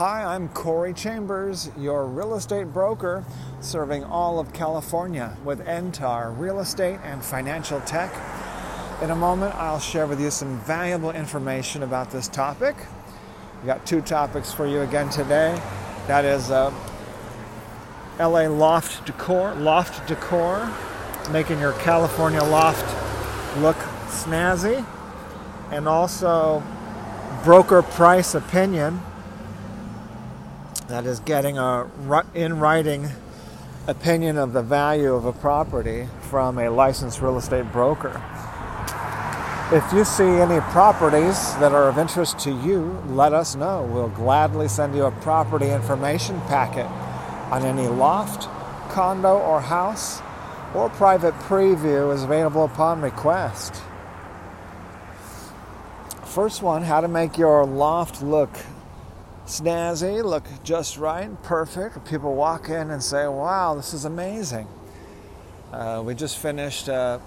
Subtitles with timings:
[0.00, 3.22] Hi, I'm Corey Chambers, your real estate broker
[3.60, 8.10] serving all of California with Entar Real Estate and Financial Tech.
[9.02, 12.76] In a moment, I'll share with you some valuable information about this topic.
[13.60, 15.60] We got two topics for you again today.
[16.06, 16.72] That is uh,
[18.18, 20.72] LA loft decor, loft decor,
[21.30, 22.86] making your California loft
[23.58, 23.76] look
[24.08, 24.82] snazzy,
[25.70, 26.62] and also
[27.44, 29.02] broker price opinion
[30.90, 31.88] that is getting a
[32.34, 33.08] in writing
[33.86, 38.20] opinion of the value of a property from a licensed real estate broker.
[39.72, 43.84] If you see any properties that are of interest to you, let us know.
[43.84, 46.86] We'll gladly send you a property information packet
[47.52, 48.48] on any loft,
[48.90, 50.20] condo, or house,
[50.74, 53.80] or private preview is available upon request.
[56.24, 58.50] First one how to make your loft look
[59.50, 62.04] snazzy, look just right, perfect.
[62.04, 64.68] People walk in and say, wow, this is amazing.
[65.72, 67.18] Uh, we just finished uh,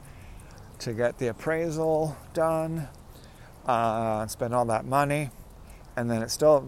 [0.79, 2.87] to get the appraisal done,
[3.67, 5.29] uh, spend all that money,
[5.95, 6.67] and then it's still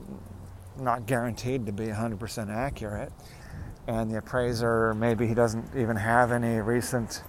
[0.78, 3.12] not guaranteed to be 100% accurate.
[3.88, 7.24] And the appraiser, maybe he doesn't even have any recent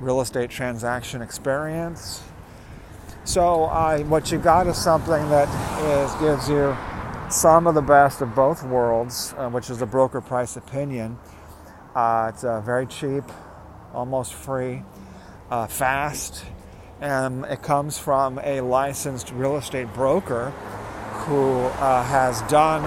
[0.00, 2.22] real estate transaction experience
[3.24, 5.48] so uh, what you got is something that
[5.82, 6.76] is, gives you
[7.30, 11.18] some of the best of both worlds, uh, which is a broker price opinion.
[11.94, 13.24] Uh, it's uh, very cheap,
[13.94, 14.82] almost free,
[15.50, 16.44] uh, fast,
[17.00, 20.50] and it comes from a licensed real estate broker
[21.26, 22.82] who uh, has done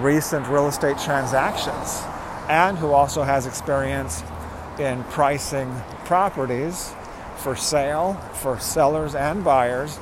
[0.00, 2.02] recent real estate transactions
[2.48, 4.22] and who also has experience
[4.78, 5.74] in pricing
[6.04, 6.94] properties
[7.36, 9.98] for sale for sellers and buyers,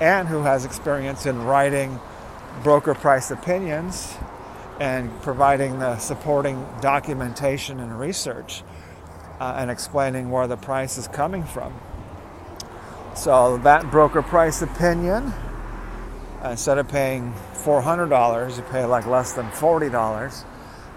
[0.00, 2.00] and who has experience in writing
[2.62, 4.14] broker price opinions
[4.80, 8.62] and providing the supporting documentation and research
[9.38, 11.74] uh, and explaining where the price is coming from.
[13.14, 15.32] So, that broker price opinion,
[16.44, 20.44] instead of paying $400, you pay like less than $40.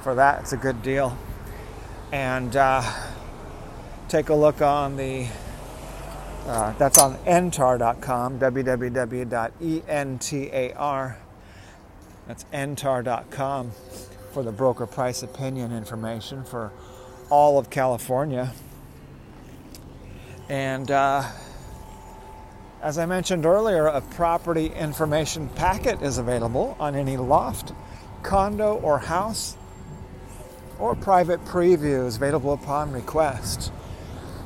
[0.02, 1.18] For that, it's a good deal.
[2.12, 2.84] And uh,
[4.08, 5.28] take a look on the
[6.48, 9.56] uh, that's on entar.com, www.entar.
[12.28, 13.72] That's entar.com
[14.32, 16.72] for the broker price opinion information for
[17.30, 18.54] all of California.
[20.50, 21.24] And uh,
[22.82, 27.72] as I mentioned earlier, a property information packet is available on any loft,
[28.24, 29.56] condo, or house,
[30.80, 33.72] or private previews available upon request.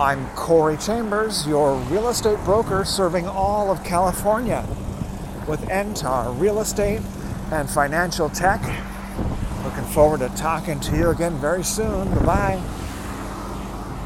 [0.00, 4.64] I'm Corey Chambers, your real estate broker serving all of California
[5.48, 7.00] with Entar Real Estate
[7.50, 8.60] and Financial Tech.
[9.64, 12.14] Looking forward to talking to you again very soon.
[12.14, 12.77] Bye bye.